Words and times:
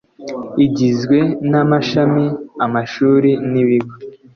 igizwe 0.65 1.19
n 1.49 1.51
amashami 1.61 2.25
amashuri 2.65 3.31
n 3.51 3.53
ibigo 3.61 3.93